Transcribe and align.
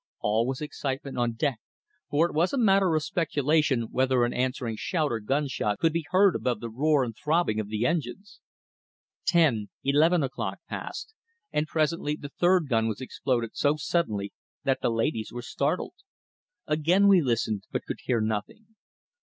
All 0.21 0.47
was 0.47 0.61
excitement 0.61 1.19
on 1.19 1.33
deck, 1.33 1.59
for 2.09 2.27
it 2.27 2.33
was 2.33 2.53
a 2.53 2.57
matter 2.57 2.95
of 2.95 3.03
speculation 3.03 3.89
whether 3.91 4.23
an 4.25 4.33
answering 4.33 4.75
shout 4.75 5.11
or 5.11 5.19
gunshot 5.19 5.77
could 5.77 5.93
be 5.93 6.05
heard 6.09 6.35
above 6.35 6.59
the 6.59 6.71
roar 6.71 7.03
and 7.03 7.15
throbbing 7.15 7.59
of 7.59 7.67
the 7.67 7.85
engines. 7.85 8.39
Ten, 9.27 9.69
eleven 9.83 10.23
o'clock 10.23 10.57
passed, 10.67 11.13
and 11.51 11.67
presently 11.67 12.15
the 12.15 12.29
third 12.29 12.67
gun 12.67 12.87
was 12.87 12.99
exploded 12.99 13.51
so 13.53 13.75
suddenly 13.75 14.33
that 14.63 14.81
the 14.81 14.89
ladies 14.89 15.31
were 15.31 15.43
startled. 15.43 15.93
Again 16.65 17.07
we 17.07 17.21
listened, 17.21 17.65
but 17.71 17.85
could 17.85 17.99
hear 18.05 18.19
nothing. 18.21 18.69